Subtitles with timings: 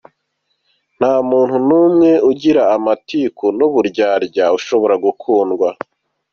[0.97, 5.67] Nta muntu n’umwe ugira amagambo, amatiku n’ubujajwa ushobora gukundwa.